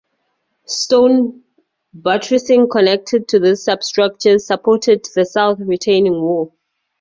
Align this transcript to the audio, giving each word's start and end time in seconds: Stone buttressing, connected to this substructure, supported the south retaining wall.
Stone 0.65 1.43
buttressing, 1.93 2.67
connected 2.69 3.27
to 3.27 3.37
this 3.39 3.63
substructure, 3.65 4.39
supported 4.39 5.05
the 5.13 5.25
south 5.25 5.59
retaining 5.59 6.13
wall. 6.23 6.55